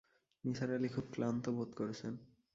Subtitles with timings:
[0.43, 2.13] নিসার আলি খুব ক্লান্ত বোধ করছেন।